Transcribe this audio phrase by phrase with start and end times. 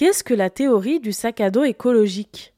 [0.00, 2.54] Qu'est-ce que la théorie du sac à dos écologique?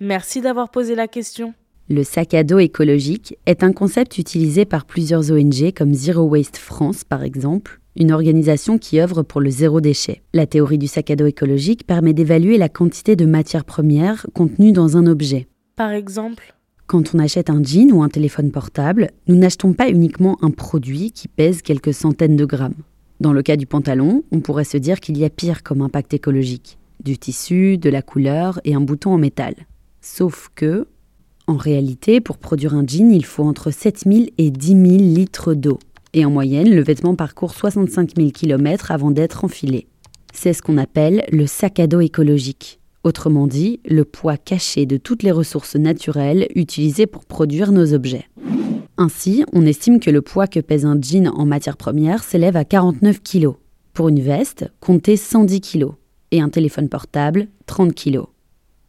[0.00, 1.54] Merci d'avoir posé la question.
[1.88, 6.56] Le sac à dos écologique est un concept utilisé par plusieurs ONG comme Zero Waste
[6.56, 10.22] France par exemple, une organisation qui œuvre pour le zéro déchet.
[10.32, 14.72] La théorie du sac à dos écologique permet d'évaluer la quantité de matières premières contenues
[14.72, 15.46] dans un objet.
[15.76, 16.52] Par exemple?
[16.88, 21.12] Quand on achète un jean ou un téléphone portable, nous n'achetons pas uniquement un produit
[21.12, 22.74] qui pèse quelques centaines de grammes.
[23.22, 26.12] Dans le cas du pantalon, on pourrait se dire qu'il y a pire comme impact
[26.12, 26.76] écologique.
[27.04, 29.54] Du tissu, de la couleur et un bouton en métal.
[30.00, 30.88] Sauf que,
[31.46, 35.78] en réalité, pour produire un jean, il faut entre 7000 et 10 000 litres d'eau.
[36.14, 39.86] Et en moyenne, le vêtement parcourt 65 000 km avant d'être enfilé.
[40.34, 42.80] C'est ce qu'on appelle le sac à dos écologique.
[43.04, 48.26] Autrement dit, le poids caché de toutes les ressources naturelles utilisées pour produire nos objets.
[48.96, 52.64] Ainsi, on estime que le poids que pèse un jean en matière première s'élève à
[52.64, 53.52] 49 kg.
[53.92, 55.86] Pour une veste, comptez 110 kg.
[56.30, 58.22] Et un téléphone portable, 30 kg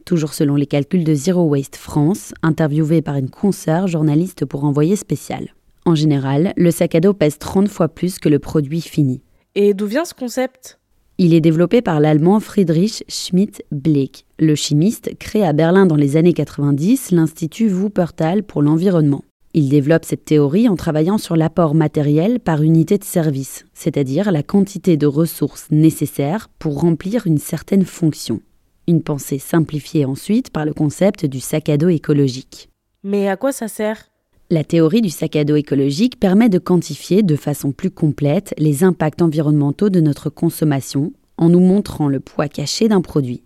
[0.03, 4.95] toujours selon les calculs de Zero Waste France, interviewé par une consoeur journaliste pour envoyer
[4.95, 5.53] spécial.
[5.85, 9.21] En général, le sac à dos pèse 30 fois plus que le produit fini.
[9.55, 10.79] Et d'où vient ce concept?
[11.17, 16.33] Il est développé par l'allemand Friedrich Schmidt-Bleek, le chimiste créé à Berlin dans les années
[16.33, 19.23] 90 l'Institut Wuppertal pour l'environnement.
[19.55, 24.41] Il développe cette théorie en travaillant sur l'apport matériel par unité de service, c'est-à-dire la
[24.41, 28.41] quantité de ressources nécessaires pour remplir une certaine fonction.
[28.87, 32.69] Une pensée simplifiée ensuite par le concept du sac à dos écologique.
[33.03, 34.09] Mais à quoi ça sert?
[34.49, 38.83] La théorie du sac à dos écologique permet de quantifier de façon plus complète les
[38.83, 43.43] impacts environnementaux de notre consommation en nous montrant le poids caché d'un produit.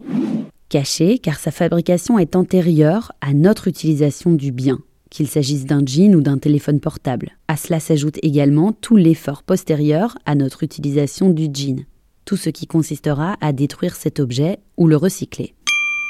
[0.70, 6.16] Caché car sa fabrication est antérieure à notre utilisation du bien, qu'il s'agisse d'un jean
[6.16, 7.38] ou d'un téléphone portable.
[7.48, 11.86] À cela s'ajoute également tout l'effort postérieur à notre utilisation du jean
[12.28, 15.56] tout ce qui consistera à détruire cet objet ou le recycler.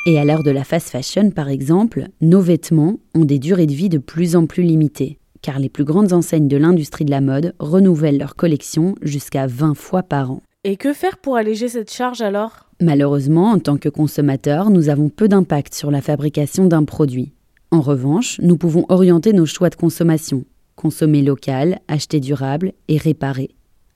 [0.07, 3.73] Et à l'heure de la fast fashion, par exemple, nos vêtements ont des durées de
[3.73, 7.21] vie de plus en plus limitées, car les plus grandes enseignes de l'industrie de la
[7.21, 10.41] mode renouvellent leur collection jusqu'à 20 fois par an.
[10.63, 12.67] Et que faire pour alléger cette charge alors?
[12.81, 17.31] Malheureusement, en tant que consommateurs, nous avons peu d'impact sur la fabrication d'un produit.
[17.71, 20.45] En revanche, nous pouvons orienter nos choix de consommation,
[20.75, 23.49] consommer local, acheter durable et réparer.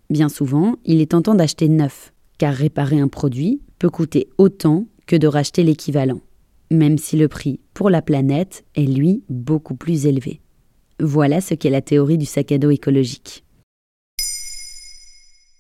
[0.09, 5.15] Bien souvent, il est tentant d'acheter neuf, car réparer un produit peut coûter autant que
[5.15, 6.19] de racheter l'équivalent,
[6.69, 10.41] même si le prix pour la planète est lui beaucoup plus élevé.
[10.99, 13.45] Voilà ce qu'est la théorie du sac à dos écologique.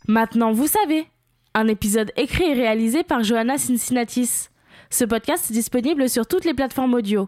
[0.07, 1.05] Maintenant, vous savez.
[1.53, 4.49] Un épisode écrit et réalisé par Johanna Cincinnatis.
[4.89, 7.27] Ce podcast est disponible sur toutes les plateformes audio.